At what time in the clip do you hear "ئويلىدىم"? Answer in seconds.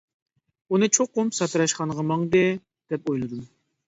3.13-3.45